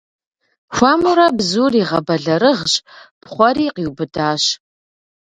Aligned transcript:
Хуэмурэ 0.75 1.27
бзур 1.37 1.73
игъэбэлэрыгъщ, 1.81 2.73
пхъуэри, 3.21 3.65
къиубыдащ. 3.75 4.43